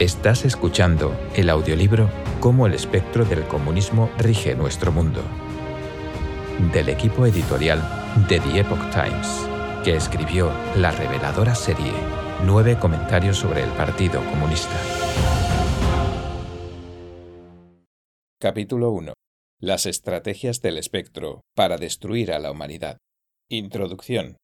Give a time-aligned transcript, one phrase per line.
[0.00, 2.08] Estás escuchando el audiolibro
[2.40, 5.22] Cómo el espectro del comunismo rige nuestro mundo,
[6.72, 7.82] del equipo editorial
[8.26, 9.46] de The Epoch Times,
[9.84, 11.92] que escribió la reveladora serie
[12.46, 14.74] Nueve comentarios sobre el Partido Comunista.
[18.40, 19.12] Capítulo 1.
[19.60, 22.96] Las estrategias del espectro para destruir a la humanidad.
[23.50, 24.38] Introducción.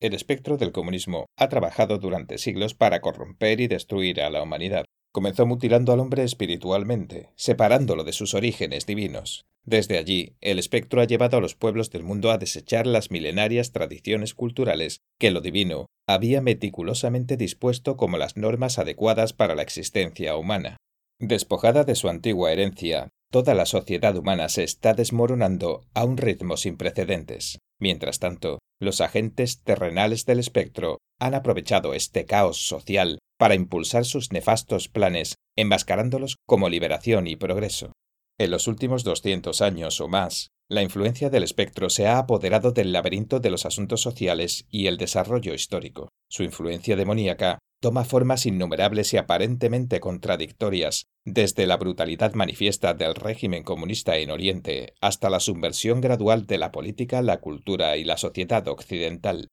[0.00, 4.84] El espectro del comunismo ha trabajado durante siglos para corromper y destruir a la humanidad.
[5.12, 9.44] Comenzó mutilando al hombre espiritualmente, separándolo de sus orígenes divinos.
[9.64, 13.72] Desde allí, el espectro ha llevado a los pueblos del mundo a desechar las milenarias
[13.72, 20.34] tradiciones culturales que lo divino había meticulosamente dispuesto como las normas adecuadas para la existencia
[20.36, 20.78] humana.
[21.20, 26.56] Despojada de su antigua herencia, toda la sociedad humana se está desmoronando a un ritmo
[26.56, 27.58] sin precedentes.
[27.78, 34.30] Mientras tanto, los agentes terrenales del espectro han aprovechado este caos social para impulsar sus
[34.30, 37.90] nefastos planes, enmascarándolos como liberación y progreso.
[38.38, 42.92] En los últimos 200 años o más, la influencia del espectro se ha apoderado del
[42.92, 46.08] laberinto de los asuntos sociales y el desarrollo histórico.
[46.30, 53.64] Su influencia demoníaca toma formas innumerables y aparentemente contradictorias, desde la brutalidad manifiesta del régimen
[53.64, 58.68] comunista en Oriente hasta la subversión gradual de la política, la cultura y la sociedad
[58.68, 59.48] occidental.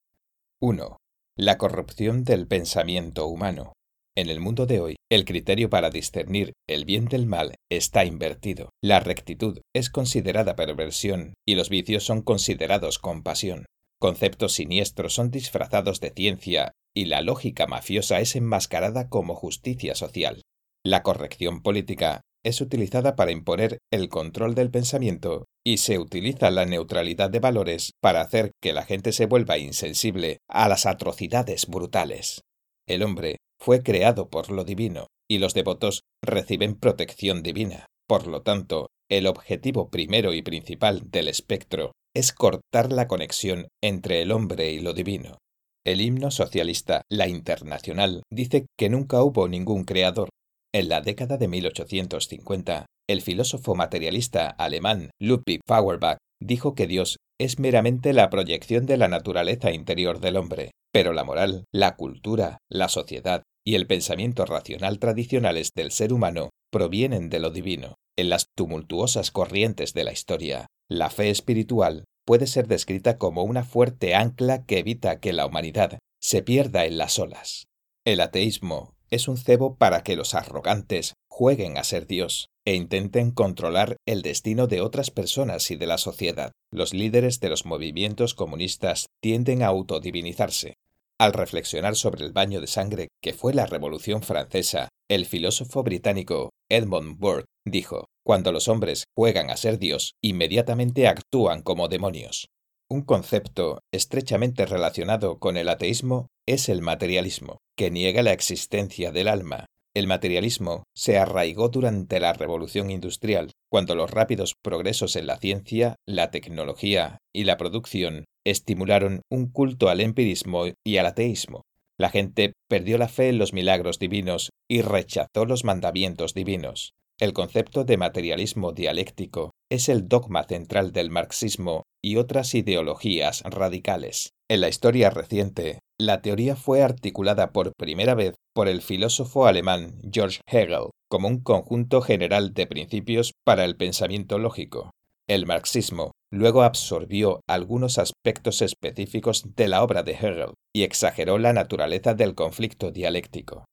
[0.61, 0.97] 1.
[1.37, 3.73] La corrupción del pensamiento humano.
[4.17, 8.69] En el mundo de hoy, el criterio para discernir el bien del mal está invertido.
[8.83, 13.65] La rectitud es considerada perversión y los vicios son considerados compasión.
[13.99, 20.41] Conceptos siniestros son disfrazados de ciencia y la lógica mafiosa es enmascarada como justicia social.
[20.85, 26.65] La corrección política es utilizada para imponer el control del pensamiento y se utiliza la
[26.65, 32.41] neutralidad de valores para hacer que la gente se vuelva insensible a las atrocidades brutales.
[32.87, 37.85] El hombre fue creado por lo divino y los devotos reciben protección divina.
[38.07, 44.21] Por lo tanto, el objetivo primero y principal del espectro es cortar la conexión entre
[44.21, 45.37] el hombre y lo divino.
[45.85, 50.29] El himno socialista La Internacional dice que nunca hubo ningún creador.
[50.73, 57.57] En la década de 1850, el filósofo materialista alemán Ludwig Feuerbach dijo que Dios es
[57.59, 62.89] meramente la proyección de la naturaleza interior del hombre, pero la moral, la cultura, la
[62.89, 67.93] sociedad y el pensamiento racional tradicionales del ser humano provienen de lo divino.
[68.17, 73.63] En las tumultuosas corrientes de la historia, la fe espiritual puede ser descrita como una
[73.63, 77.67] fuerte ancla que evita que la humanidad se pierda en las olas.
[78.05, 83.29] El ateísmo es un cebo para que los arrogantes jueguen a ser Dios e intenten
[83.29, 86.53] controlar el destino de otras personas y de la sociedad.
[86.73, 90.73] Los líderes de los movimientos comunistas tienden a autodivinizarse.
[91.19, 96.51] Al reflexionar sobre el baño de sangre que fue la Revolución Francesa, el filósofo británico
[96.69, 102.47] Edmund Burke dijo, Cuando los hombres juegan a ser Dios, inmediatamente actúan como demonios.
[102.89, 109.27] Un concepto estrechamente relacionado con el ateísmo es el materialismo, que niega la existencia del
[109.27, 109.65] alma.
[109.93, 115.95] El materialismo se arraigó durante la Revolución Industrial, cuando los rápidos progresos en la ciencia,
[116.07, 121.63] la tecnología y la producción estimularon un culto al empirismo y al ateísmo.
[121.97, 126.93] La gente perdió la fe en los milagros divinos y rechazó los mandamientos divinos.
[127.19, 134.31] El concepto de materialismo dialéctico es el dogma central del marxismo y otras ideologías radicales.
[134.47, 139.99] En la historia reciente, la teoría fue articulada por primera vez por el filósofo alemán
[140.09, 144.91] George Hegel como un conjunto general de principios para el pensamiento lógico.
[145.27, 151.53] El marxismo luego absorbió algunos aspectos específicos de la obra de Hegel y exageró la
[151.53, 153.65] naturaleza del conflicto dialéctico.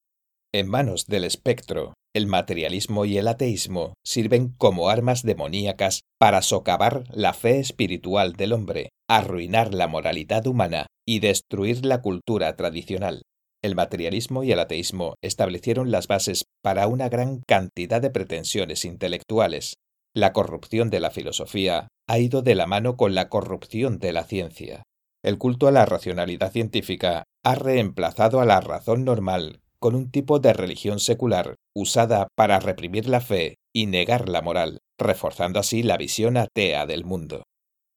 [0.54, 7.04] En manos del espectro, el materialismo y el ateísmo sirven como armas demoníacas para socavar
[7.10, 13.22] la fe espiritual del hombre, arruinar la moralidad humana y destruir la cultura tradicional.
[13.62, 19.74] El materialismo y el ateísmo establecieron las bases para una gran cantidad de pretensiones intelectuales.
[20.16, 24.24] La corrupción de la filosofía ha ido de la mano con la corrupción de la
[24.24, 24.82] ciencia.
[25.22, 30.38] El culto a la racionalidad científica ha reemplazado a la razón normal con un tipo
[30.38, 35.98] de religión secular usada para reprimir la fe y negar la moral, reforzando así la
[35.98, 37.42] visión atea del mundo.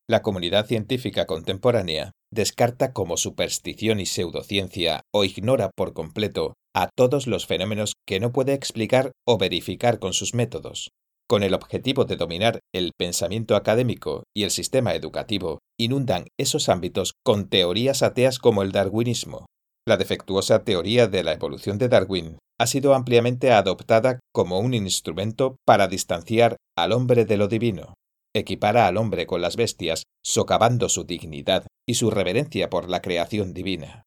[0.06, 7.28] La comunidad científica contemporánea descarta como superstición y pseudociencia o ignora por completo a todos
[7.28, 10.90] los fenómenos que no puede explicar o verificar con sus métodos.
[11.30, 17.14] Con el objetivo de dominar el pensamiento académico y el sistema educativo, inundan esos ámbitos
[17.24, 19.46] con teorías ateas como el darwinismo.
[19.88, 25.56] La defectuosa teoría de la evolución de Darwin ha sido ampliamente adoptada como un instrumento
[25.68, 27.94] para distanciar al hombre de lo divino,
[28.36, 33.54] equipara al hombre con las bestias, socavando su dignidad y su reverencia por la creación
[33.54, 34.02] divina.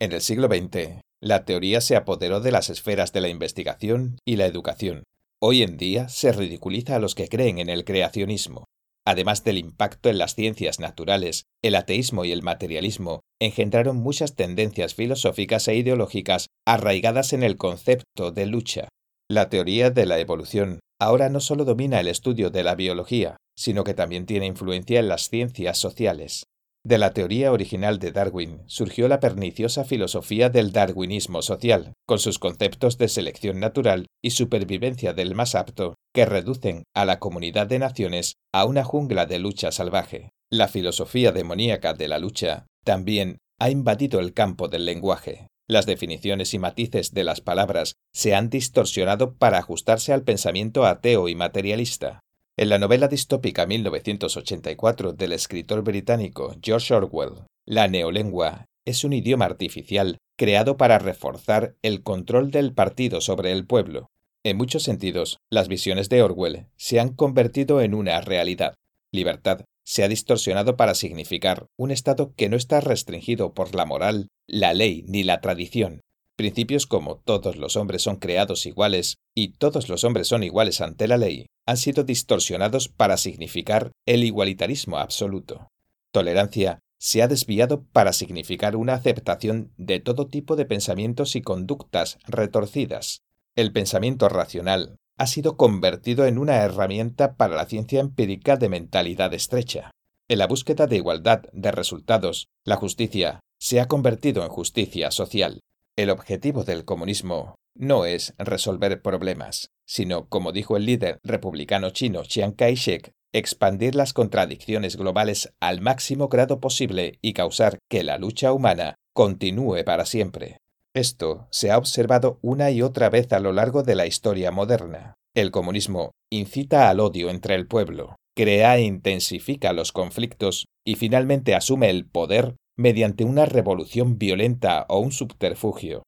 [0.00, 4.36] En el siglo XX, la teoría se apoderó de las esferas de la investigación y
[4.36, 5.04] la educación.
[5.46, 8.64] Hoy en día se ridiculiza a los que creen en el creacionismo.
[9.06, 14.94] Además del impacto en las ciencias naturales, el ateísmo y el materialismo engendraron muchas tendencias
[14.94, 18.88] filosóficas e ideológicas arraigadas en el concepto de lucha.
[19.30, 23.84] La teoría de la evolución ahora no solo domina el estudio de la biología, sino
[23.84, 26.44] que también tiene influencia en las ciencias sociales.
[26.86, 32.38] De la teoría original de Darwin surgió la perniciosa filosofía del darwinismo social, con sus
[32.38, 37.78] conceptos de selección natural y supervivencia del más apto, que reducen a la comunidad de
[37.78, 40.28] naciones a una jungla de lucha salvaje.
[40.52, 45.48] La filosofía demoníaca de la lucha también ha invadido el campo del lenguaje.
[45.66, 51.30] Las definiciones y matices de las palabras se han distorsionado para ajustarse al pensamiento ateo
[51.30, 52.20] y materialista.
[52.56, 59.46] En la novela distópica 1984 del escritor británico George Orwell, la neolengua es un idioma
[59.46, 64.12] artificial creado para reforzar el control del partido sobre el pueblo.
[64.44, 68.76] En muchos sentidos, las visiones de Orwell se han convertido en una realidad.
[69.10, 74.28] Libertad se ha distorsionado para significar un Estado que no está restringido por la moral,
[74.46, 76.02] la ley ni la tradición,
[76.36, 81.06] Principios como todos los hombres son creados iguales y todos los hombres son iguales ante
[81.06, 85.68] la ley han sido distorsionados para significar el igualitarismo absoluto.
[86.10, 92.18] Tolerancia se ha desviado para significar una aceptación de todo tipo de pensamientos y conductas
[92.26, 93.20] retorcidas.
[93.56, 99.32] El pensamiento racional ha sido convertido en una herramienta para la ciencia empírica de mentalidad
[99.34, 99.90] estrecha.
[100.28, 105.60] En la búsqueda de igualdad de resultados, la justicia se ha convertido en justicia social.
[105.96, 112.24] El objetivo del comunismo no es resolver problemas, sino, como dijo el líder republicano chino
[112.24, 118.52] Chiang Kai-shek, expandir las contradicciones globales al máximo grado posible y causar que la lucha
[118.52, 120.58] humana continúe para siempre.
[120.94, 125.14] Esto se ha observado una y otra vez a lo largo de la historia moderna.
[125.34, 131.56] El comunismo incita al odio entre el pueblo, crea e intensifica los conflictos y finalmente
[131.56, 136.02] asume el poder mediante una revolución violenta o un subterfugio.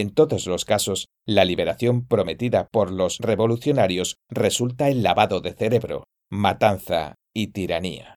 [0.00, 6.04] En todos los casos, la liberación prometida por los revolucionarios resulta en lavado de cerebro,
[6.30, 8.14] matanza y tiranía.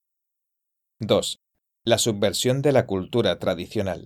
[1.02, 1.40] 2.
[1.84, 4.06] La subversión de la cultura tradicional.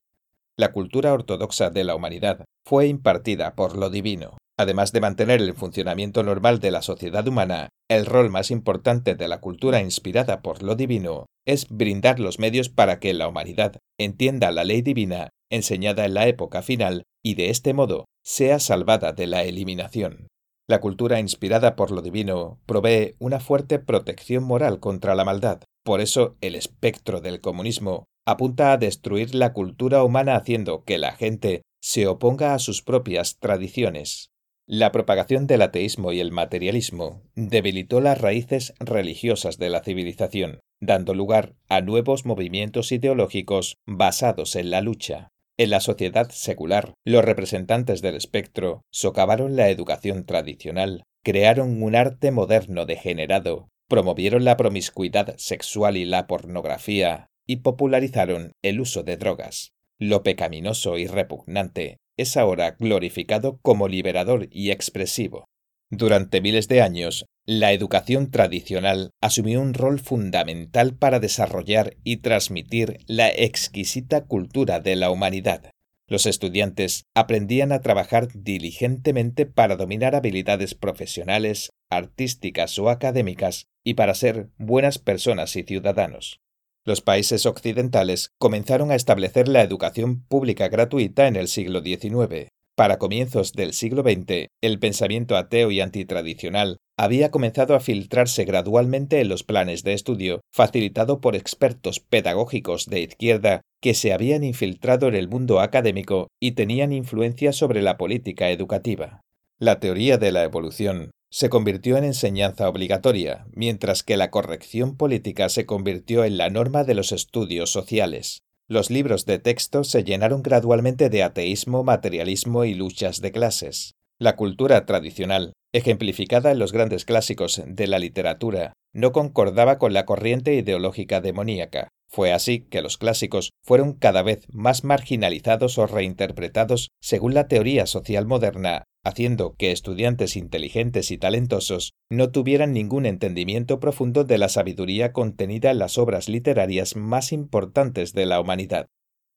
[0.58, 4.40] La cultura ortodoxa de la humanidad fue impartida por lo divino.
[4.58, 9.28] Además de mantener el funcionamiento normal de la sociedad humana, el rol más importante de
[9.28, 14.52] la cultura inspirada por lo divino es brindar los medios para que la humanidad entienda
[14.52, 19.28] la ley divina enseñada en la época final y de este modo sea salvada de
[19.28, 20.30] la eliminación.
[20.66, 25.60] La cultura inspirada por lo divino provee una fuerte protección moral contra la maldad.
[25.84, 31.12] Por eso el espectro del comunismo apunta a destruir la cultura humana haciendo que la
[31.12, 34.30] gente se oponga a sus propias tradiciones.
[34.66, 41.14] La propagación del ateísmo y el materialismo debilitó las raíces religiosas de la civilización, dando
[41.14, 45.34] lugar a nuevos movimientos ideológicos basados en la lucha.
[45.60, 52.30] En la sociedad secular, los representantes del espectro socavaron la educación tradicional, crearon un arte
[52.30, 59.72] moderno degenerado, promovieron la promiscuidad sexual y la pornografía, y popularizaron el uso de drogas.
[59.98, 65.46] Lo pecaminoso y repugnante es ahora glorificado como liberador y expresivo.
[65.90, 72.98] Durante miles de años, la educación tradicional asumió un rol fundamental para desarrollar y transmitir
[73.08, 75.72] la exquisita cultura de la humanidad.
[76.10, 84.14] Los estudiantes aprendían a trabajar diligentemente para dominar habilidades profesionales, artísticas o académicas y para
[84.14, 86.42] ser buenas personas y ciudadanos.
[86.86, 92.50] Los países occidentales comenzaron a establecer la educación pública gratuita en el siglo XIX.
[92.78, 99.20] Para comienzos del siglo XX, el pensamiento ateo y antitradicional había comenzado a filtrarse gradualmente
[99.20, 105.08] en los planes de estudio, facilitado por expertos pedagógicos de izquierda que se habían infiltrado
[105.08, 109.22] en el mundo académico y tenían influencia sobre la política educativa.
[109.58, 115.50] La teoría de la evolución se convirtió en enseñanza obligatoria, mientras que la corrección política
[115.50, 118.44] se convirtió en la norma de los estudios sociales.
[118.68, 123.94] Los libros de texto se llenaron gradualmente de ateísmo, materialismo y luchas de clases.
[124.20, 130.06] La cultura tradicional ejemplificada en los grandes clásicos de la literatura, no concordaba con la
[130.06, 131.90] corriente ideológica demoníaca.
[132.10, 137.86] Fue así que los clásicos fueron cada vez más marginalizados o reinterpretados según la teoría
[137.86, 144.50] social moderna, haciendo que estudiantes inteligentes y talentosos no tuvieran ningún entendimiento profundo de la
[144.50, 148.88] sabiduría contenida en las obras literarias más importantes de la humanidad.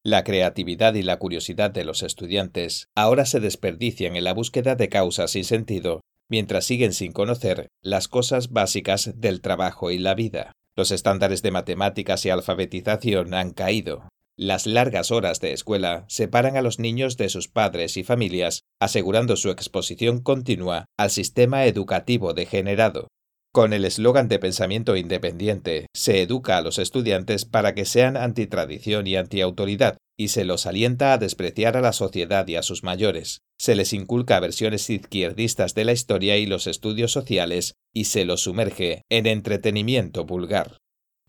[0.04, 4.88] La creatividad y la curiosidad de los estudiantes ahora se desperdician en la búsqueda de
[4.88, 10.52] causas sin sentido, mientras siguen sin conocer las cosas básicas del trabajo y la vida.
[10.74, 14.08] Los estándares de matemáticas y alfabetización han caído.
[14.42, 19.36] Las largas horas de escuela separan a los niños de sus padres y familias, asegurando
[19.36, 23.08] su exposición continua al sistema educativo degenerado.
[23.52, 29.06] Con el eslogan de pensamiento independiente, se educa a los estudiantes para que sean antitradición
[29.06, 33.42] y antiautoridad, y se los alienta a despreciar a la sociedad y a sus mayores.
[33.58, 38.40] Se les inculca versiones izquierdistas de la historia y los estudios sociales, y se los
[38.40, 40.79] sumerge en entretenimiento vulgar.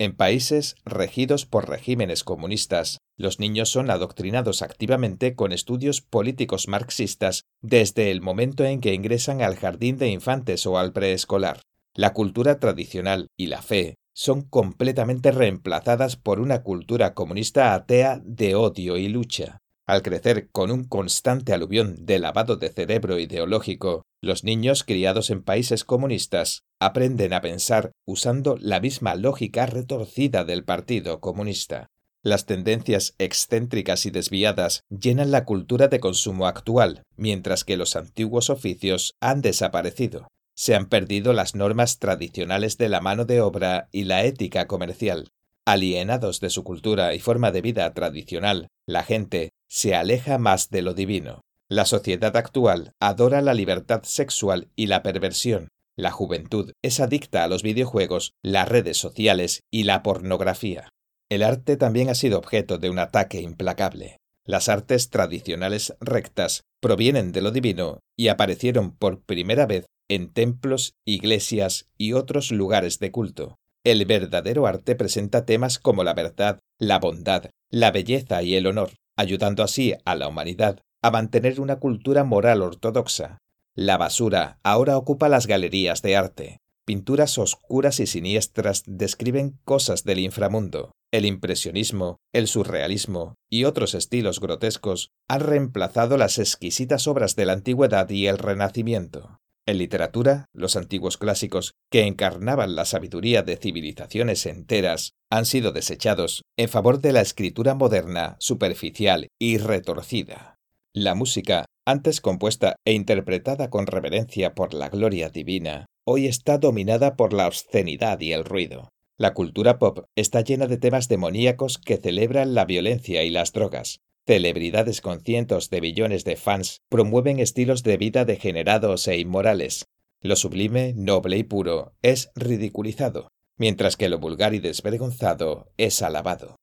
[0.01, 7.43] En países regidos por regímenes comunistas, los niños son adoctrinados activamente con estudios políticos marxistas
[7.61, 11.61] desde el momento en que ingresan al jardín de infantes o al preescolar.
[11.93, 18.55] La cultura tradicional y la fe son completamente reemplazadas por una cultura comunista atea de
[18.55, 19.60] odio y lucha.
[19.87, 25.43] Al crecer con un constante aluvión de lavado de cerebro ideológico, los niños criados en
[25.43, 31.87] países comunistas aprenden a pensar usando la misma lógica retorcida del Partido Comunista.
[32.23, 38.51] Las tendencias excéntricas y desviadas llenan la cultura de consumo actual, mientras que los antiguos
[38.51, 40.27] oficios han desaparecido
[40.61, 45.31] se han perdido las normas tradicionales de la mano de obra y la ética comercial.
[45.67, 50.81] Alienados de su cultura y forma de vida tradicional, la gente se aleja más de
[50.81, 51.41] lo divino.
[51.69, 55.69] La sociedad actual adora la libertad sexual y la perversión.
[55.95, 60.89] La juventud es adicta a los videojuegos, las redes sociales y la pornografía.
[61.29, 64.17] El arte también ha sido objeto de un ataque implacable.
[64.45, 70.95] Las artes tradicionales rectas provienen de lo divino y aparecieron por primera vez en templos,
[71.05, 73.55] iglesias y otros lugares de culto.
[73.83, 78.91] El verdadero arte presenta temas como la verdad, la bondad, la belleza y el honor,
[79.17, 83.39] ayudando así a la humanidad a mantener una cultura moral ortodoxa.
[83.75, 86.57] La basura ahora ocupa las galerías de arte.
[86.85, 90.91] Pinturas oscuras y siniestras describen cosas del inframundo.
[91.11, 97.53] El impresionismo, el surrealismo y otros estilos grotescos han reemplazado las exquisitas obras de la
[97.53, 99.40] antigüedad y el renacimiento.
[99.67, 106.43] En literatura, los antiguos clásicos, que encarnaban la sabiduría de civilizaciones enteras, han sido desechados
[106.57, 110.57] en favor de la escritura moderna, superficial y retorcida.
[110.93, 117.15] La música, antes compuesta e interpretada con reverencia por la gloria divina, hoy está dominada
[117.15, 118.89] por la obscenidad y el ruido.
[119.17, 123.99] La cultura pop está llena de temas demoníacos que celebran la violencia y las drogas,
[124.31, 129.89] Celebridades con cientos de billones de fans promueven estilos de vida degenerados e inmorales.
[130.21, 136.55] Lo sublime, noble y puro es ridiculizado, mientras que lo vulgar y desvergonzado es alabado.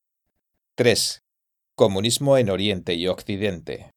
[0.77, 1.21] 3.
[1.75, 3.91] Comunismo en Oriente y Occidente.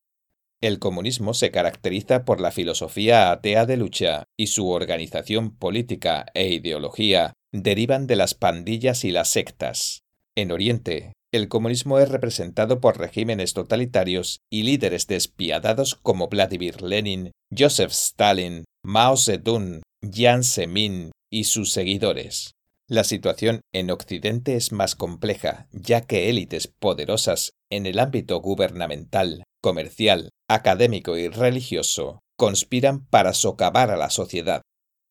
[0.59, 6.49] El comunismo se caracteriza por la filosofía atea de lucha y su organización política e
[6.49, 10.03] ideología derivan de las pandillas y las sectas.
[10.35, 17.31] En Oriente, el comunismo es representado por regímenes totalitarios y líderes despiadados como Vladimir Lenin,
[17.57, 22.51] Joseph Stalin, Mao Zedong, Jiang Zemin y sus seguidores.
[22.89, 29.43] La situación en Occidente es más compleja, ya que élites poderosas en el ámbito gubernamental,
[29.61, 34.61] comercial, académico y religioso conspiran para socavar a la sociedad.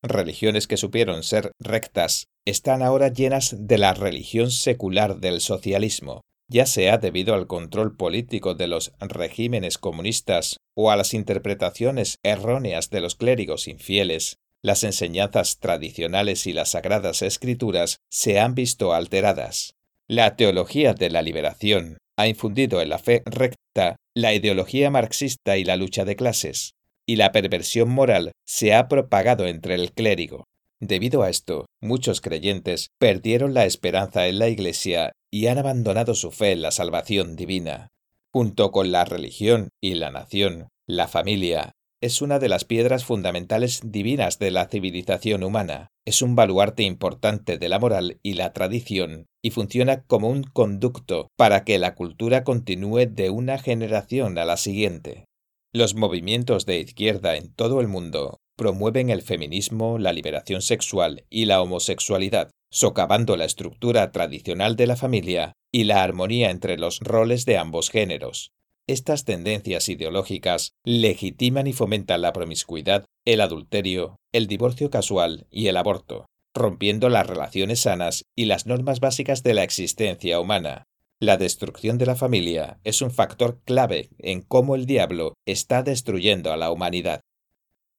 [0.03, 6.65] Religiones que supieron ser rectas están ahora llenas de la religión secular del socialismo, ya
[6.65, 13.01] sea debido al control político de los regímenes comunistas o a las interpretaciones erróneas de
[13.01, 19.75] los clérigos infieles, las enseñanzas tradicionales y las sagradas escrituras se han visto alteradas.
[20.07, 25.63] La teología de la liberación ha infundido en la fe recta la ideología marxista y
[25.63, 26.73] la lucha de clases,
[27.07, 30.43] y la perversión moral se ha propagado entre el clérigo.
[30.81, 36.31] Debido a esto, muchos creyentes perdieron la esperanza en la Iglesia y han abandonado su
[36.31, 37.89] fe en la salvación divina.
[38.33, 43.81] Junto con la religión y la nación, la familia es una de las piedras fundamentales
[43.83, 45.89] divinas de la civilización humana.
[46.03, 51.27] Es un baluarte importante de la moral y la tradición y funciona como un conducto
[51.37, 55.25] para que la cultura continúe de una generación a la siguiente.
[55.73, 61.45] Los movimientos de izquierda en todo el mundo promueven el feminismo, la liberación sexual y
[61.45, 67.45] la homosexualidad, socavando la estructura tradicional de la familia y la armonía entre los roles
[67.45, 68.51] de ambos géneros.
[68.87, 75.77] Estas tendencias ideológicas legitiman y fomentan la promiscuidad, el adulterio, el divorcio casual y el
[75.77, 80.83] aborto, rompiendo las relaciones sanas y las normas básicas de la existencia humana.
[81.19, 86.51] La destrucción de la familia es un factor clave en cómo el diablo está destruyendo
[86.51, 87.21] a la humanidad.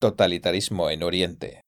[0.02, 1.60] Totalitarismo en Oriente.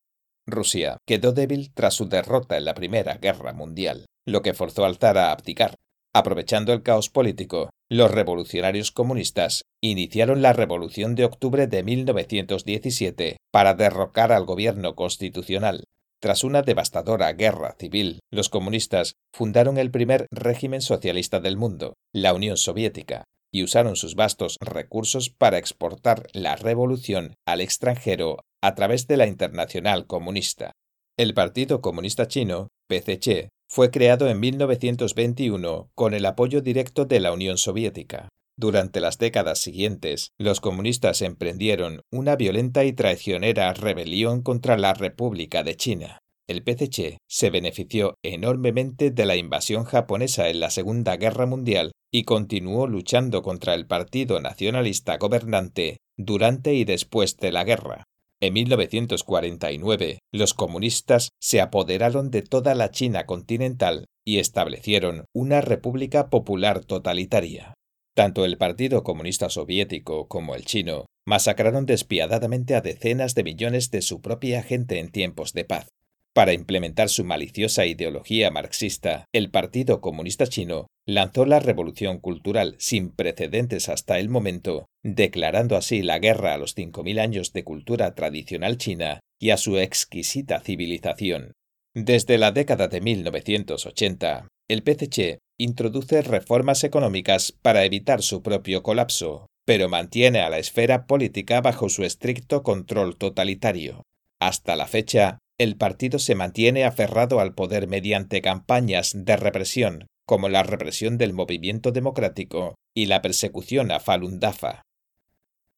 [0.45, 4.97] Rusia quedó débil tras su derrota en la Primera Guerra Mundial, lo que forzó al
[4.97, 5.75] zar a abdicar.
[6.13, 13.73] Aprovechando el caos político, los revolucionarios comunistas iniciaron la Revolución de Octubre de 1917 para
[13.73, 15.85] derrocar al gobierno constitucional.
[16.19, 22.33] Tras una devastadora guerra civil, los comunistas fundaron el primer régimen socialista del mundo, la
[22.33, 23.23] Unión Soviética,
[23.55, 29.27] y usaron sus vastos recursos para exportar la revolución al extranjero a través de la
[29.27, 30.73] Internacional Comunista.
[31.17, 37.31] El Partido Comunista Chino, PCC, fue creado en 1921 con el apoyo directo de la
[37.31, 38.27] Unión Soviética.
[38.57, 45.63] Durante las décadas siguientes, los comunistas emprendieron una violenta y traicionera rebelión contra la República
[45.63, 46.19] de China.
[46.47, 52.23] El PCC se benefició enormemente de la invasión japonesa en la Segunda Guerra Mundial y
[52.23, 58.05] continuó luchando contra el Partido Nacionalista gobernante durante y después de la guerra.
[58.39, 66.29] En 1949, los comunistas se apoderaron de toda la China continental y establecieron una república
[66.29, 67.73] popular totalitaria.
[68.15, 74.01] Tanto el Partido Comunista Soviético como el chino masacraron despiadadamente a decenas de millones de
[74.01, 75.89] su propia gente en tiempos de paz.
[76.35, 83.09] Para implementar su maliciosa ideología marxista, el Partido Comunista Chino lanzó la revolución cultural sin
[83.09, 88.77] precedentes hasta el momento, declarando así la guerra a los 5.000 años de cultura tradicional
[88.77, 91.53] china y a su exquisita civilización.
[91.93, 99.47] Desde la década de 1980, el PCC introduce reformas económicas para evitar su propio colapso,
[99.63, 104.03] pero mantiene a la esfera política bajo su estricto control totalitario.
[104.41, 110.49] Hasta la fecha, el partido se mantiene aferrado al poder mediante campañas de represión, como
[110.49, 114.81] la represión del movimiento democrático y la persecución a Falun Dafa.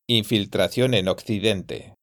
[0.07, 1.93] Infiltración en Occidente.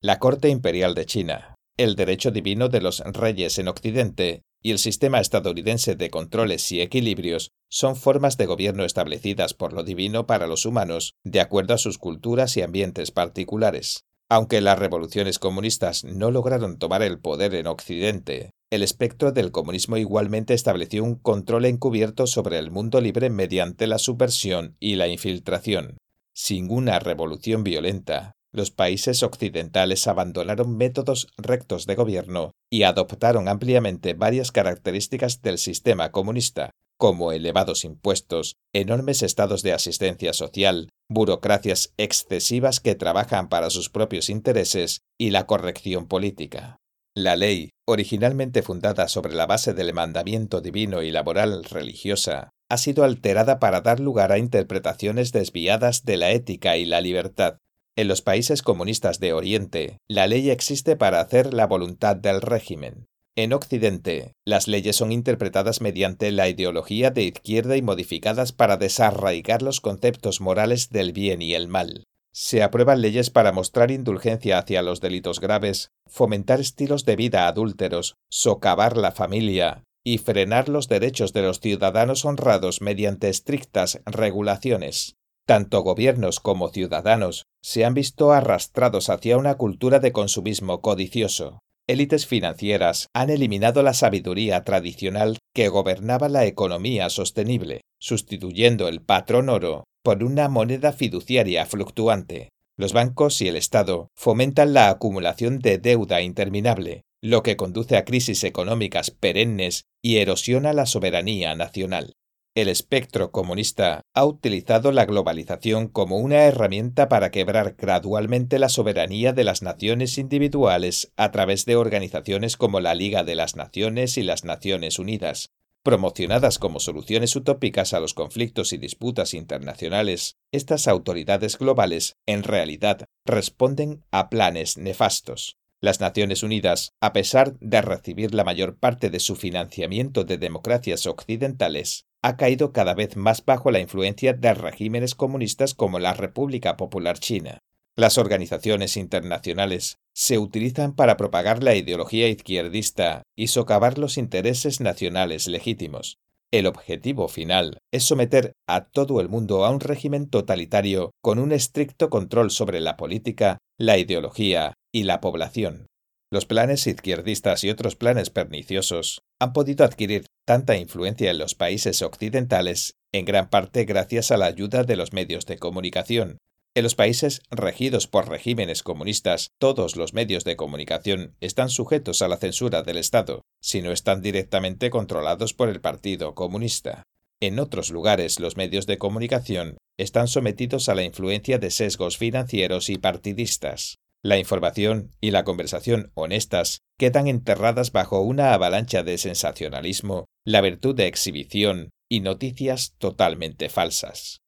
[0.00, 4.78] La Corte Imperial de China, el derecho divino de los reyes en Occidente y el
[4.78, 10.46] sistema estadounidense de controles y equilibrios son formas de gobierno establecidas por lo divino para
[10.46, 14.04] los humanos de acuerdo a sus culturas y ambientes particulares.
[14.34, 19.96] Aunque las revoluciones comunistas no lograron tomar el poder en Occidente, el espectro del comunismo
[19.96, 25.98] igualmente estableció un control encubierto sobre el mundo libre mediante la subversión y la infiltración.
[26.32, 34.14] Sin una revolución violenta, los países occidentales abandonaron métodos rectos de gobierno y adoptaron ampliamente
[34.14, 42.80] varias características del sistema comunista, como elevados impuestos, enormes estados de asistencia social, burocracias excesivas
[42.80, 46.78] que trabajan para sus propios intereses y la corrección política.
[47.16, 52.76] La ley, originalmente fundada sobre la base del mandamiento divino y la moral religiosa, ha
[52.76, 57.58] sido alterada para dar lugar a interpretaciones desviadas de la ética y la libertad.
[57.96, 63.06] En los países comunistas de Oriente, la ley existe para hacer la voluntad del régimen.
[63.36, 69.60] En Occidente, las leyes son interpretadas mediante la ideología de izquierda y modificadas para desarraigar
[69.60, 72.04] los conceptos morales del bien y el mal.
[72.30, 78.14] Se aprueban leyes para mostrar indulgencia hacia los delitos graves, fomentar estilos de vida adúlteros,
[78.30, 85.16] socavar la familia y frenar los derechos de los ciudadanos honrados mediante estrictas regulaciones.
[85.44, 92.26] Tanto gobiernos como ciudadanos se han visto arrastrados hacia una cultura de consumismo codicioso élites
[92.26, 99.84] financieras han eliminado la sabiduría tradicional que gobernaba la economía sostenible, sustituyendo el patrón oro
[100.02, 102.50] por una moneda fiduciaria fluctuante.
[102.76, 108.04] Los bancos y el Estado fomentan la acumulación de deuda interminable, lo que conduce a
[108.04, 112.14] crisis económicas perennes y erosiona la soberanía nacional.
[112.56, 119.32] El espectro comunista ha utilizado la globalización como una herramienta para quebrar gradualmente la soberanía
[119.32, 124.22] de las naciones individuales a través de organizaciones como la Liga de las Naciones y
[124.22, 125.50] las Naciones Unidas.
[125.82, 133.04] Promocionadas como soluciones utópicas a los conflictos y disputas internacionales, estas autoridades globales en realidad
[133.26, 135.56] responden a planes nefastos.
[135.80, 141.06] Las Naciones Unidas, a pesar de recibir la mayor parte de su financiamiento de democracias
[141.06, 146.78] occidentales, ha caído cada vez más bajo la influencia de regímenes comunistas como la República
[146.78, 147.58] Popular China.
[147.96, 155.48] Las organizaciones internacionales se utilizan para propagar la ideología izquierdista y socavar los intereses nacionales
[155.48, 156.16] legítimos.
[156.50, 161.52] El objetivo final es someter a todo el mundo a un régimen totalitario con un
[161.52, 165.88] estricto control sobre la política, la ideología y la población.
[166.30, 172.02] Los planes izquierdistas y otros planes perniciosos han podido adquirir tanta influencia en los países
[172.02, 176.38] occidentales en gran parte gracias a la ayuda de los medios de comunicación,
[176.76, 182.26] en los países regidos por regímenes comunistas, todos los medios de comunicación están sujetos a
[182.26, 187.04] la censura del Estado, si no están directamente controlados por el Partido Comunista.
[187.38, 192.90] En otros lugares los medios de comunicación están sometidos a la influencia de sesgos financieros
[192.90, 193.98] y partidistas.
[194.24, 200.94] La información y la conversación honestas quedan enterradas bajo una avalancha de sensacionalismo, la virtud
[200.94, 204.40] de exhibición y noticias totalmente falsas.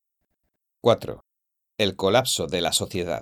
[0.81, 1.21] 4
[1.79, 3.21] el colapso de la sociedad.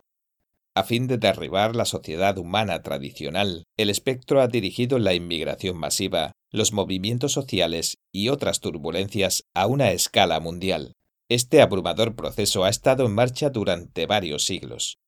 [0.77, 6.33] A fin de derribar la sociedad humana tradicional, el espectro ha dirigido la inmigración masiva,
[6.53, 10.93] los movimientos sociales y otras turbulencias a una escala mundial.
[11.29, 14.99] Este abrumador proceso ha estado en marcha durante varios siglos.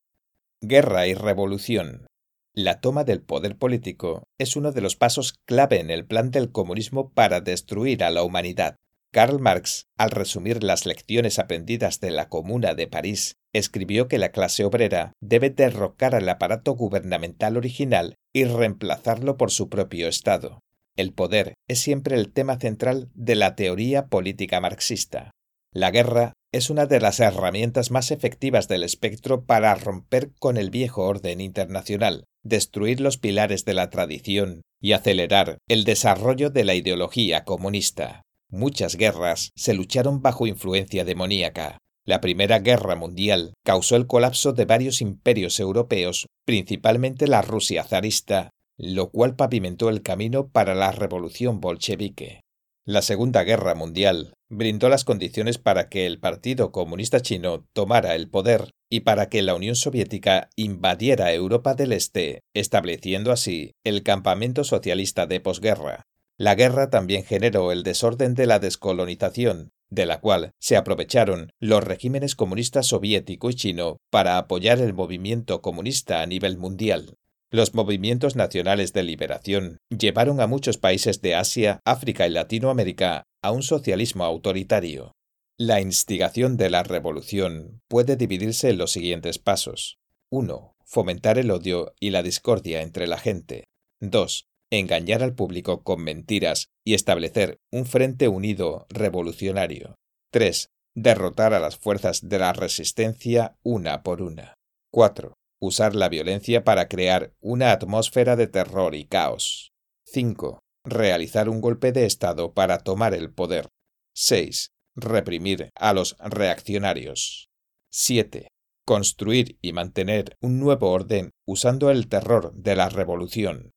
[0.62, 2.06] Guerra y revolución.
[2.54, 6.50] La toma del poder político es uno de los pasos clave en el plan del
[6.50, 8.76] comunismo para destruir a la humanidad.
[9.12, 14.30] Karl Marx, al resumir las lecciones aprendidas de la Comuna de París, escribió que la
[14.30, 20.60] clase obrera debe derrocar al aparato gubernamental original y reemplazarlo por su propio Estado.
[20.96, 25.32] El poder es siempre el tema central de la teoría política marxista.
[25.70, 30.70] La guerra es una de las herramientas más efectivas del espectro para romper con el
[30.70, 36.74] viejo orden internacional, destruir los pilares de la tradición y acelerar el desarrollo de la
[36.74, 38.22] ideología comunista.
[38.48, 41.78] Muchas guerras se lucharon bajo influencia demoníaca.
[42.04, 48.50] La Primera Guerra Mundial causó el colapso de varios imperios europeos, principalmente la Rusia zarista,
[48.78, 52.40] lo cual pavimentó el camino para la revolución bolchevique.
[52.88, 58.30] La Segunda Guerra Mundial brindó las condiciones para que el Partido Comunista Chino tomara el
[58.30, 64.62] poder y para que la Unión Soviética invadiera Europa del Este, estableciendo así el campamento
[64.62, 66.06] socialista de posguerra.
[66.36, 71.82] La guerra también generó el desorden de la descolonización, de la cual se aprovecharon los
[71.82, 77.16] regímenes comunistas soviético y chino para apoyar el movimiento comunista a nivel mundial.
[77.50, 83.52] Los movimientos nacionales de liberación llevaron a muchos países de Asia, África y Latinoamérica a
[83.52, 85.12] un socialismo autoritario.
[85.58, 89.98] La instigación de la revolución puede dividirse en los siguientes pasos.
[90.30, 90.74] 1.
[90.84, 93.64] Fomentar el odio y la discordia entre la gente.
[94.00, 99.96] 2 engañar al público con mentiras y establecer un frente unido revolucionario.
[100.32, 100.68] 3.
[100.94, 104.54] Derrotar a las fuerzas de la resistencia una por una.
[104.92, 105.34] 4.
[105.58, 109.72] Usar la violencia para crear una atmósfera de terror y caos.
[110.04, 110.60] 5.
[110.84, 113.68] Realizar un golpe de Estado para tomar el poder.
[114.14, 114.68] 6.
[114.94, 117.48] Reprimir a los reaccionarios.
[117.90, 118.48] 7.
[118.84, 123.72] Construir y mantener un nuevo orden usando el terror de la revolución.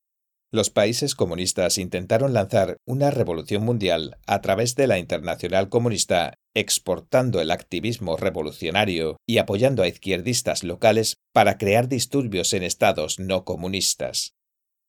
[0.51, 7.39] Los países comunistas intentaron lanzar una revolución mundial a través de la Internacional Comunista, exportando
[7.39, 14.33] el activismo revolucionario y apoyando a izquierdistas locales para crear disturbios en estados no comunistas.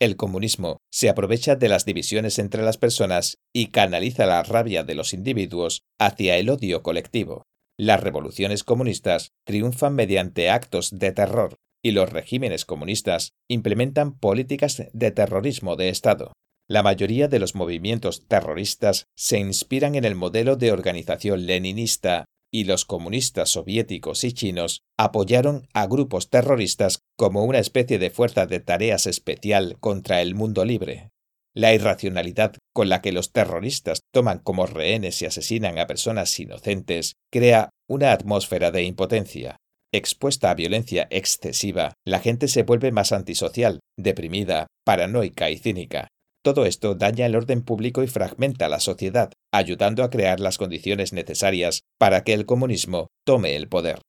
[0.01, 4.95] El comunismo se aprovecha de las divisiones entre las personas y canaliza la rabia de
[4.95, 7.43] los individuos hacia el odio colectivo.
[7.79, 15.11] Las revoluciones comunistas triunfan mediante actos de terror, y los regímenes comunistas implementan políticas de
[15.11, 16.33] terrorismo de Estado.
[16.69, 22.65] La mayoría de los movimientos terroristas se inspiran en el modelo de organización leninista y
[22.65, 28.61] los comunistas soviéticos y chinos apoyaron a grupos terroristas como una especie de fuerza de
[28.61, 31.11] tareas especial contra el mundo libre.
[31.55, 37.15] La irracionalidad con la que los terroristas toman como rehenes y asesinan a personas inocentes
[37.33, 39.57] crea una atmósfera de impotencia.
[39.93, 46.07] Expuesta a violencia excesiva, la gente se vuelve más antisocial, deprimida, paranoica y cínica.
[46.45, 51.13] Todo esto daña el orden público y fragmenta la sociedad, ayudando a crear las condiciones
[51.13, 54.01] necesarias para que el comunismo tome el poder.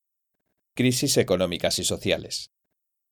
[0.76, 2.52] Crisis económicas y sociales.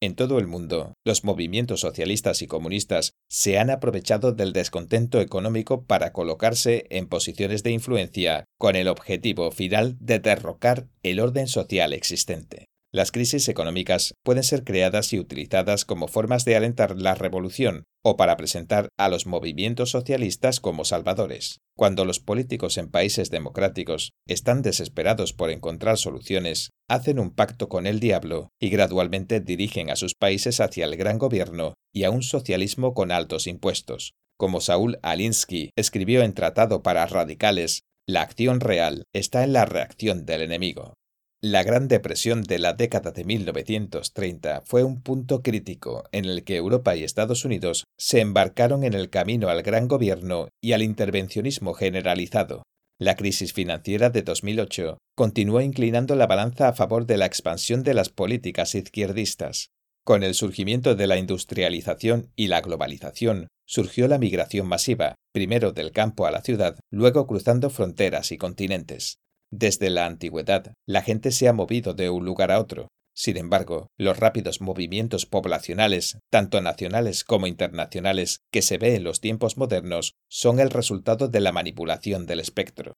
[0.01, 5.83] En todo el mundo, los movimientos socialistas y comunistas se han aprovechado del descontento económico
[5.83, 11.91] para colocarse en posiciones de influencia con el objetivo final de derrocar el orden social
[11.91, 12.68] existente.
[12.91, 18.17] Las crisis económicas pueden ser creadas y utilizadas como formas de alentar la revolución o
[18.17, 21.59] para presentar a los movimientos socialistas como salvadores.
[21.77, 27.85] Cuando los políticos en países democráticos están desesperados por encontrar soluciones, hacen un pacto con
[27.85, 32.23] el diablo y gradualmente dirigen a sus países hacia el gran gobierno y a un
[32.23, 34.13] socialismo con altos impuestos.
[34.35, 40.25] Como Saúl Alinsky escribió en Tratado para Radicales, la acción real está en la reacción
[40.25, 40.95] del enemigo.
[41.41, 46.57] La Gran Depresión de la década de 1930 fue un punto crítico en el que
[46.57, 51.73] Europa y Estados Unidos se embarcaron en el camino al gran gobierno y al intervencionismo
[51.75, 52.63] generalizado.
[52.99, 57.93] La crisis financiera de 2008 continuó inclinando la balanza a favor de la expansión de
[57.93, 59.69] las políticas izquierdistas.
[60.03, 65.93] Con el surgimiento de la industrialización y la globalización, surgió la migración masiva, primero del
[65.93, 69.19] campo a la ciudad, luego cruzando fronteras y continentes.
[69.51, 72.87] Desde la antigüedad, la gente se ha movido de un lugar a otro.
[73.15, 79.19] Sin embargo, los rápidos movimientos poblacionales, tanto nacionales como internacionales, que se ve en los
[79.19, 82.93] tiempos modernos, son el resultado de la manipulación del espectro.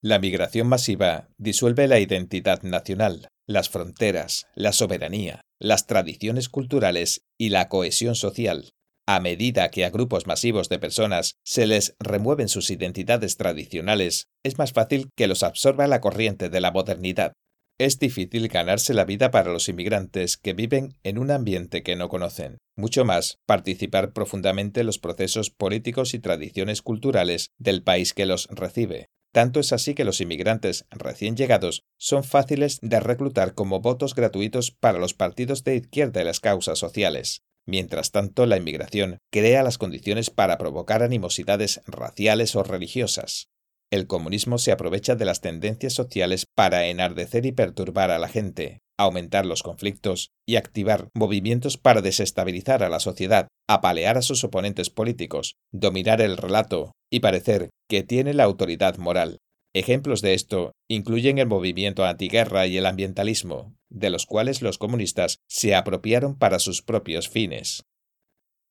[0.00, 7.48] La migración masiva disuelve la identidad nacional, las fronteras, la soberanía, las tradiciones culturales y
[7.48, 8.70] la cohesión social,
[9.06, 14.58] a medida que a grupos masivos de personas se les remueven sus identidades tradicionales, es
[14.58, 17.32] más fácil que los absorba la corriente de la modernidad.
[17.78, 22.08] Es difícil ganarse la vida para los inmigrantes que viven en un ambiente que no
[22.08, 22.56] conocen.
[22.74, 28.48] Mucho más, participar profundamente en los procesos políticos y tradiciones culturales del país que los
[28.50, 29.06] recibe.
[29.32, 34.70] Tanto es así que los inmigrantes recién llegados son fáciles de reclutar como votos gratuitos
[34.70, 37.42] para los partidos de izquierda y las causas sociales.
[37.66, 43.48] Mientras tanto, la inmigración crea las condiciones para provocar animosidades raciales o religiosas.
[43.90, 48.80] El comunismo se aprovecha de las tendencias sociales para enardecer y perturbar a la gente,
[48.98, 54.90] aumentar los conflictos y activar movimientos para desestabilizar a la sociedad, apalear a sus oponentes
[54.90, 59.38] políticos, dominar el relato y parecer que tiene la autoridad moral.
[59.76, 65.40] Ejemplos de esto incluyen el movimiento antiguerra y el ambientalismo, de los cuales los comunistas
[65.50, 67.82] se apropiaron para sus propios fines.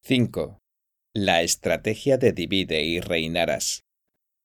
[0.02, 0.58] 5.
[1.14, 3.84] La estrategia de divide y reinarás.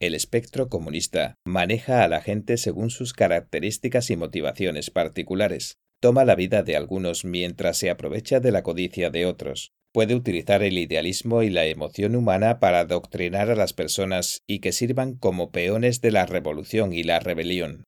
[0.03, 5.79] El espectro comunista maneja a la gente según sus características y motivaciones particulares.
[5.99, 10.63] Toma la vida de algunos mientras se aprovecha de la codicia de otros puede utilizar
[10.63, 15.51] el idealismo y la emoción humana para adoctrinar a las personas y que sirvan como
[15.51, 17.85] peones de la revolución y la rebelión.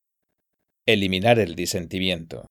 [0.87, 2.47] Eliminar el disentimiento.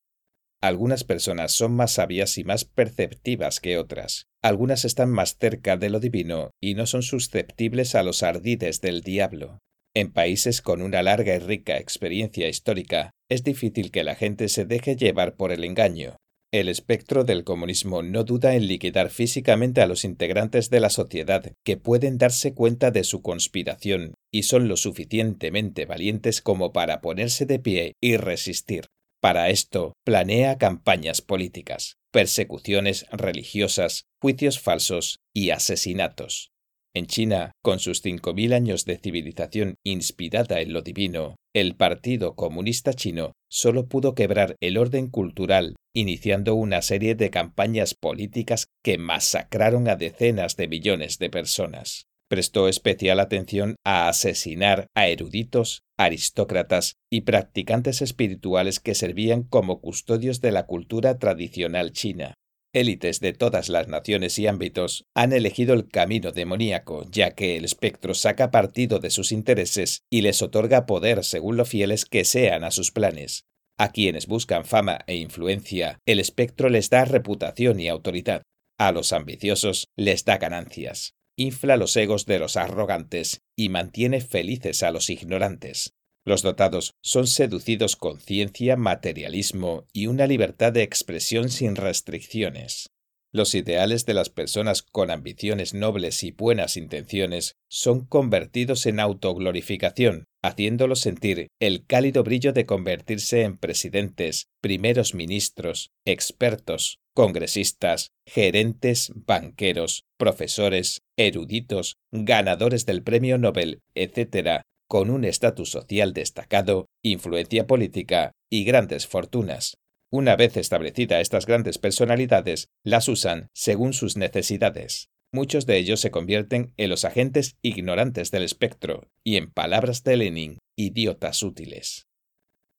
[0.62, 4.26] Algunas personas son más sabias y más perceptivas que otras.
[4.42, 9.02] Algunas están más cerca de lo divino y no son susceptibles a los ardides del
[9.02, 9.58] diablo.
[9.94, 14.64] En países con una larga y rica experiencia histórica, es difícil que la gente se
[14.64, 16.16] deje llevar por el engaño,
[16.52, 21.50] el espectro del comunismo no duda en liquidar físicamente a los integrantes de la sociedad
[21.64, 27.46] que pueden darse cuenta de su conspiración y son lo suficientemente valientes como para ponerse
[27.46, 28.88] de pie y resistir.
[29.22, 36.51] Para esto, planea campañas políticas, persecuciones religiosas, juicios falsos y asesinatos.
[36.94, 42.92] En China, con sus 5.000 años de civilización inspirada en lo divino, el Partido Comunista
[42.92, 49.88] Chino solo pudo quebrar el orden cultural, iniciando una serie de campañas políticas que masacraron
[49.88, 52.08] a decenas de millones de personas.
[52.28, 60.42] Prestó especial atención a asesinar a eruditos, aristócratas y practicantes espirituales que servían como custodios
[60.42, 62.34] de la cultura tradicional china.
[62.74, 67.66] Élites de todas las naciones y ámbitos han elegido el camino demoníaco, ya que el
[67.66, 72.64] espectro saca partido de sus intereses y les otorga poder según lo fieles que sean
[72.64, 73.44] a sus planes.
[73.78, 78.42] A quienes buscan fama e influencia, el espectro les da reputación y autoridad.
[78.78, 81.12] A los ambiciosos les da ganancias.
[81.36, 85.92] Infla los egos de los arrogantes y mantiene felices a los ignorantes.
[86.24, 92.90] Los dotados son seducidos con ciencia, materialismo y una libertad de expresión sin restricciones.
[93.34, 100.26] Los ideales de las personas con ambiciones nobles y buenas intenciones son convertidos en autoglorificación,
[100.42, 110.04] haciéndolos sentir el cálido brillo de convertirse en presidentes, primeros ministros, expertos, congresistas, gerentes, banqueros,
[110.18, 114.60] profesores, eruditos, ganadores del premio Nobel, etc.,
[114.92, 119.78] con un estatus social destacado, influencia política y grandes fortunas.
[120.12, 125.08] Una vez establecidas estas grandes personalidades, las usan según sus necesidades.
[125.32, 130.18] Muchos de ellos se convierten en los agentes ignorantes del espectro y, en palabras de
[130.18, 132.04] Lenin, idiotas útiles.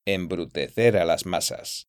[0.06, 1.88] Embrutecer a las masas.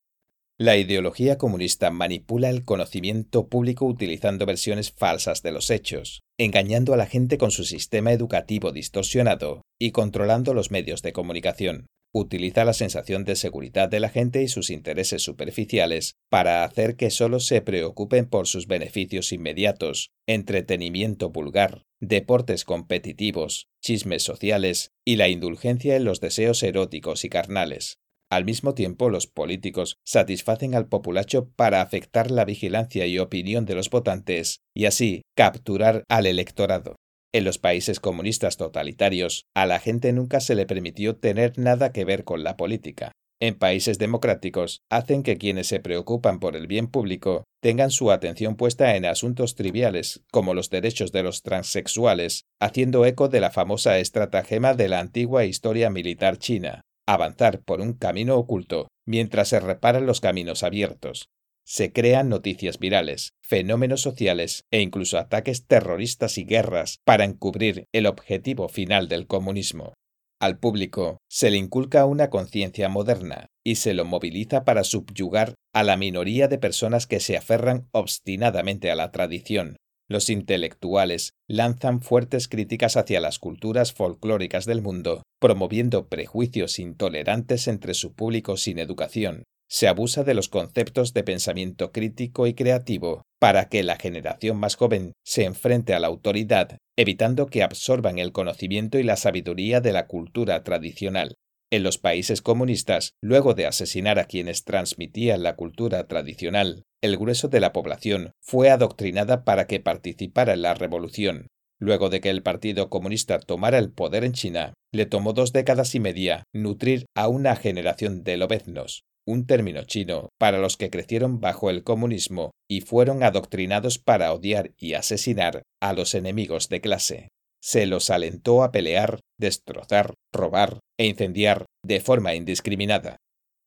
[0.56, 6.96] La ideología comunista manipula el conocimiento público utilizando versiones falsas de los hechos, engañando a
[6.96, 11.86] la gente con su sistema educativo distorsionado y controlando los medios de comunicación.
[12.14, 17.10] Utiliza la sensación de seguridad de la gente y sus intereses superficiales para hacer que
[17.10, 25.28] solo se preocupen por sus beneficios inmediatos, entretenimiento vulgar, deportes competitivos, chismes sociales y la
[25.28, 27.98] indulgencia en los deseos eróticos y carnales.
[28.34, 33.76] Al mismo tiempo, los políticos satisfacen al populacho para afectar la vigilancia y opinión de
[33.76, 36.96] los votantes y así capturar al electorado.
[37.32, 42.04] En los países comunistas totalitarios, a la gente nunca se le permitió tener nada que
[42.04, 43.12] ver con la política.
[43.40, 48.56] En países democráticos, hacen que quienes se preocupan por el bien público tengan su atención
[48.56, 53.98] puesta en asuntos triviales, como los derechos de los transexuales, haciendo eco de la famosa
[53.98, 60.06] estratagema de la antigua historia militar china, avanzar por un camino oculto mientras se reparan
[60.06, 61.28] los caminos abiertos.
[61.66, 68.06] Se crean noticias virales, fenómenos sociales e incluso ataques terroristas y guerras para encubrir el
[68.06, 69.94] objetivo final del comunismo.
[70.40, 75.82] Al público se le inculca una conciencia moderna y se lo moviliza para subyugar a
[75.84, 79.76] la minoría de personas que se aferran obstinadamente a la tradición,
[80.08, 87.94] los intelectuales lanzan fuertes críticas hacia las culturas folclóricas del mundo, promoviendo prejuicios intolerantes entre
[87.94, 89.44] su público sin educación.
[89.68, 94.76] Se abusa de los conceptos de pensamiento crítico y creativo para que la generación más
[94.76, 99.92] joven se enfrente a la autoridad, evitando que absorban el conocimiento y la sabiduría de
[99.92, 101.34] la cultura tradicional.
[101.70, 107.48] En los países comunistas, luego de asesinar a quienes transmitían la cultura tradicional, el grueso
[107.48, 111.48] de la población fue adoctrinada para que participara en la revolución.
[111.80, 115.94] Luego de que el Partido Comunista tomara el poder en China, le tomó dos décadas
[115.94, 121.40] y media nutrir a una generación de lobeznos, un término chino para los que crecieron
[121.40, 127.28] bajo el comunismo y fueron adoctrinados para odiar y asesinar a los enemigos de clase.
[127.64, 133.16] Se los alentó a pelear, destrozar, robar e incendiar de forma indiscriminada.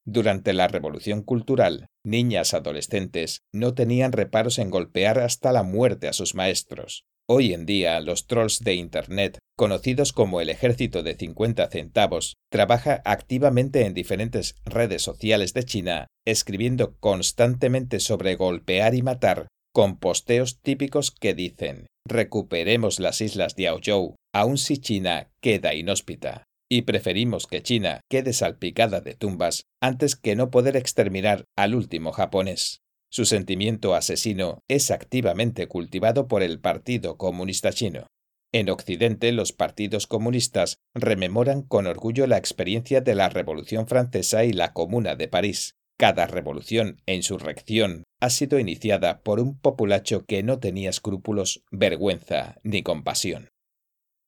[0.05, 6.13] Durante la Revolución Cultural, niñas adolescentes no tenían reparos en golpear hasta la muerte a
[6.13, 7.05] sus maestros.
[7.27, 13.01] Hoy en día, los trolls de Internet, conocidos como el ejército de 50 centavos, trabaja
[13.03, 20.59] activamente en diferentes redes sociales de China, escribiendo constantemente sobre golpear y matar, con posteos
[20.59, 27.45] típicos que dicen recuperemos las islas de Aozhou, aun si China queda inhóspita y preferimos
[27.45, 32.79] que China quede salpicada de tumbas antes que no poder exterminar al último japonés.
[33.11, 38.07] Su sentimiento asesino es activamente cultivado por el Partido Comunista Chino.
[38.51, 44.53] En Occidente, los partidos comunistas rememoran con orgullo la experiencia de la Revolución Francesa y
[44.53, 45.75] la Comuna de París.
[45.99, 52.57] Cada revolución e insurrección ha sido iniciada por un populacho que no tenía escrúpulos, vergüenza
[52.63, 53.49] ni compasión.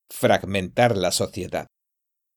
[0.08, 1.66] Fragmentar la sociedad.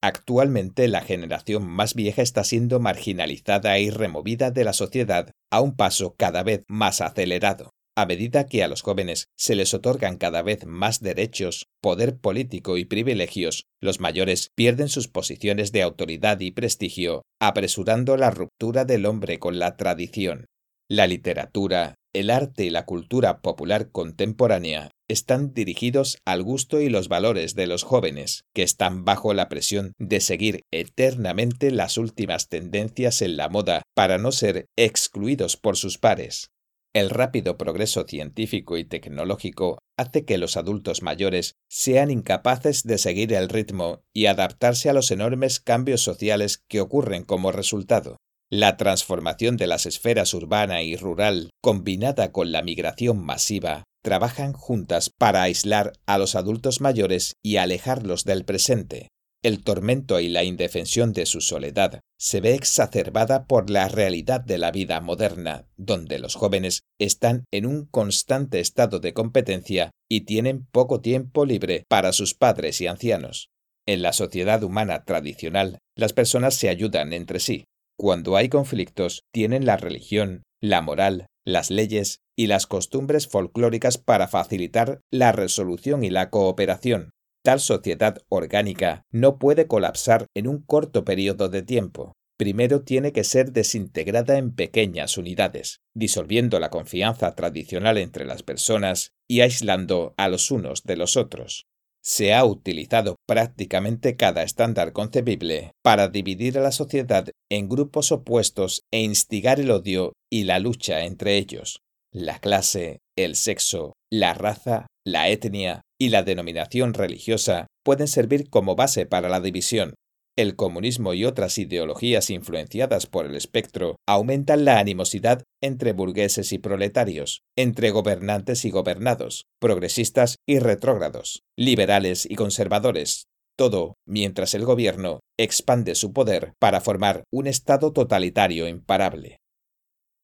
[0.01, 5.75] Actualmente la generación más vieja está siendo marginalizada y removida de la sociedad a un
[5.75, 7.69] paso cada vez más acelerado.
[7.95, 12.77] A medida que a los jóvenes se les otorgan cada vez más derechos, poder político
[12.77, 19.05] y privilegios, los mayores pierden sus posiciones de autoridad y prestigio, apresurando la ruptura del
[19.05, 20.47] hombre con la tradición.
[20.89, 27.07] La literatura, el arte y la cultura popular contemporánea están dirigidos al gusto y los
[27.07, 33.21] valores de los jóvenes, que están bajo la presión de seguir eternamente las últimas tendencias
[33.21, 36.49] en la moda para no ser excluidos por sus pares.
[36.93, 43.33] El rápido progreso científico y tecnológico hace que los adultos mayores sean incapaces de seguir
[43.33, 48.17] el ritmo y adaptarse a los enormes cambios sociales que ocurren como resultado.
[48.55, 55.09] La transformación de las esferas urbana y rural, combinada con la migración masiva, trabajan juntas
[55.09, 59.07] para aislar a los adultos mayores y alejarlos del presente.
[59.41, 64.59] El tormento y la indefensión de su soledad se ve exacerbada por la realidad de
[64.59, 70.67] la vida moderna, donde los jóvenes están en un constante estado de competencia y tienen
[70.71, 73.47] poco tiempo libre para sus padres y ancianos.
[73.87, 77.65] En la sociedad humana tradicional, las personas se ayudan entre sí,
[77.97, 84.27] cuando hay conflictos, tienen la religión, la moral, las leyes y las costumbres folclóricas para
[84.27, 87.11] facilitar la resolución y la cooperación.
[87.43, 92.13] Tal sociedad orgánica no puede colapsar en un corto periodo de tiempo.
[92.37, 99.11] Primero tiene que ser desintegrada en pequeñas unidades, disolviendo la confianza tradicional entre las personas
[99.27, 101.67] y aislando a los unos de los otros.
[102.03, 108.81] Se ha utilizado prácticamente cada estándar concebible para dividir a la sociedad en grupos opuestos
[108.91, 111.79] e instigar el odio y la lucha entre ellos.
[112.11, 118.75] La clase, el sexo, la raza, la etnia y la denominación religiosa pueden servir como
[118.75, 119.95] base para la división,
[120.35, 126.57] el comunismo y otras ideologías influenciadas por el espectro aumentan la animosidad entre burgueses y
[126.57, 135.19] proletarios, entre gobernantes y gobernados, progresistas y retrógrados, liberales y conservadores, todo mientras el gobierno
[135.37, 139.37] expande su poder para formar un Estado totalitario imparable.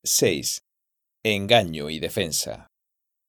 [0.03, 0.61] 6.
[1.23, 2.67] Engaño y defensa.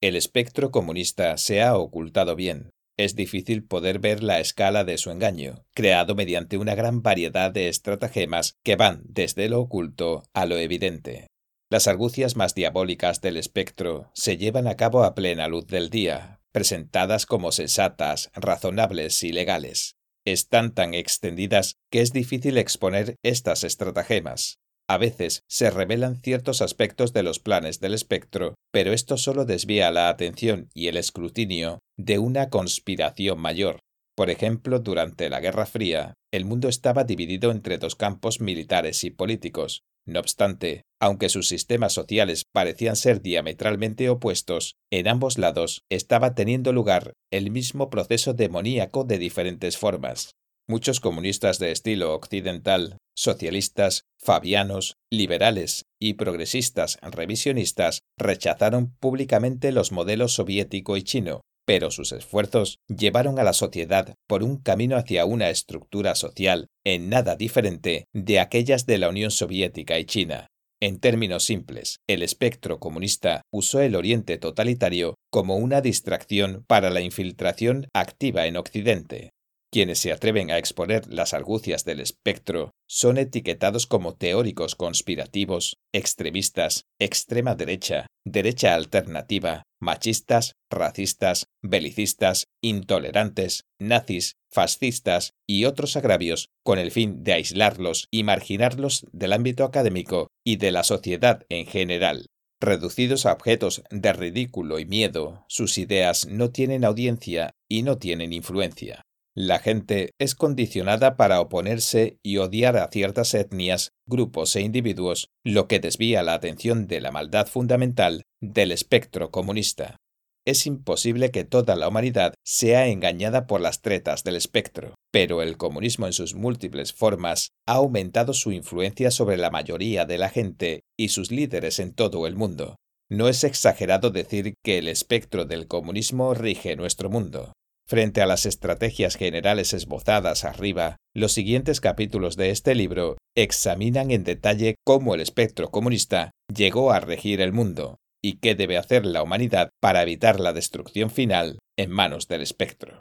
[0.02, 5.10] El espectro comunista se ha ocultado bien, es difícil poder ver la escala de su
[5.10, 10.58] engaño, creado mediante una gran variedad de estratagemas que van desde lo oculto a lo
[10.58, 11.26] evidente.
[11.70, 16.40] Las argucias más diabólicas del espectro se llevan a cabo a plena luz del día,
[16.52, 19.96] presentadas como sensatas, razonables y legales.
[20.24, 24.59] Están tan extendidas que es difícil exponer estas estratagemas.
[24.90, 29.92] A veces se revelan ciertos aspectos de los planes del espectro, pero esto solo desvía
[29.92, 33.78] la atención y el escrutinio de una conspiración mayor.
[34.16, 39.10] Por ejemplo, durante la Guerra Fría, el mundo estaba dividido entre dos campos militares y
[39.10, 39.84] políticos.
[40.08, 46.72] No obstante, aunque sus sistemas sociales parecían ser diametralmente opuestos, en ambos lados estaba teniendo
[46.72, 50.32] lugar el mismo proceso demoníaco de diferentes formas.
[50.70, 60.32] Muchos comunistas de estilo occidental socialistas, fabianos, liberales y progresistas revisionistas rechazaron públicamente los modelos
[60.32, 65.50] soviético y chino, pero sus esfuerzos llevaron a la sociedad por un camino hacia una
[65.50, 70.46] estructura social en nada diferente de aquellas de la Unión Soviética y China.
[70.80, 77.00] En términos simples, el espectro comunista usó el Oriente totalitario como una distracción para la
[77.00, 79.30] infiltración activa en Occidente.
[79.72, 86.86] Quienes se atreven a exponer las argucias del espectro son etiquetados como teóricos conspirativos, extremistas,
[86.98, 96.90] extrema derecha, derecha alternativa, machistas, racistas, belicistas, intolerantes, nazis, fascistas y otros agravios con el
[96.90, 102.26] fin de aislarlos y marginarlos del ámbito académico y de la sociedad en general.
[102.60, 108.32] Reducidos a objetos de ridículo y miedo, sus ideas no tienen audiencia y no tienen
[108.32, 109.04] influencia.
[109.36, 115.68] La gente es condicionada para oponerse y odiar a ciertas etnias, grupos e individuos, lo
[115.68, 119.96] que desvía la atención de la maldad fundamental del espectro comunista.
[120.44, 125.56] Es imposible que toda la humanidad sea engañada por las tretas del espectro, pero el
[125.56, 130.80] comunismo en sus múltiples formas ha aumentado su influencia sobre la mayoría de la gente
[130.98, 132.76] y sus líderes en todo el mundo.
[133.08, 137.52] No es exagerado decir que el espectro del comunismo rige nuestro mundo.
[137.90, 144.22] Frente a las estrategias generales esbozadas arriba, los siguientes capítulos de este libro examinan en
[144.22, 149.24] detalle cómo el espectro comunista llegó a regir el mundo y qué debe hacer la
[149.24, 153.00] humanidad para evitar la destrucción final en manos del espectro.